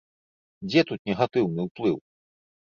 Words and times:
Дзе 0.69 0.81
тут 0.93 0.99
негатыўны 1.11 1.61
ўплыў? 1.69 1.97